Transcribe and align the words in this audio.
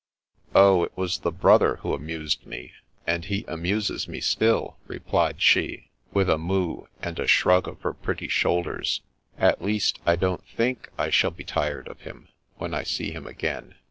"Oh, 0.55 0.83
it 0.83 0.97
was 0.97 1.19
the 1.19 1.31
brother 1.31 1.75
who 1.83 1.93
amused 1.93 2.47
me, 2.47 2.71
and 3.05 3.23
he 3.25 3.45
amuses 3.47 4.07
me 4.07 4.19
still," 4.19 4.77
replied 4.87 5.39
she, 5.43 5.91
with 6.11 6.27
a 6.27 6.39
moue, 6.39 6.87
and 7.03 7.19
a 7.19 7.27
shrug 7.27 7.67
of 7.67 7.79
her 7.81 7.93
pretty 7.93 8.27
shoulders." 8.27 9.01
At 9.37 9.63
least, 9.63 9.99
I 10.03 10.15
don't 10.15 10.43
think 10.57 10.89
I 10.97 11.11
shall 11.11 11.29
be 11.29 11.43
tired 11.43 11.87
of 11.87 12.01
him, 12.01 12.29
when 12.57 12.73
I 12.73 12.81
see 12.81 13.11
him 13.11 13.27
again. 13.27 13.75